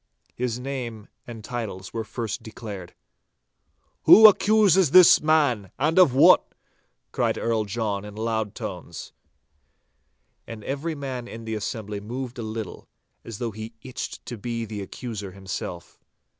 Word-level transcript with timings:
His 0.33 0.57
names 0.59 1.09
and 1.27 1.43
titles 1.43 1.93
were 1.93 2.03
first 2.03 2.41
declared. 2.41 2.95
'Who 4.05 4.27
accuses 4.27 4.89
this 4.89 5.21
man, 5.21 5.69
and 5.77 5.99
of 5.99 6.15
what?' 6.15 6.55
cried 7.11 7.37
Earl 7.37 7.65
John 7.65 8.03
in 8.03 8.15
loud 8.15 8.55
tones. 8.55 9.13
And 10.47 10.63
every 10.63 10.95
man 10.95 11.27
in 11.27 11.45
the 11.45 11.53
assembly 11.53 11.99
moved 11.99 12.39
a 12.39 12.41
little, 12.41 12.87
as 13.23 13.37
though 13.37 13.51
he 13.51 13.75
itched 13.83 14.25
to 14.25 14.39
be 14.39 14.65
the 14.65 14.81
accuser 14.81 15.33
himself. 15.33 15.99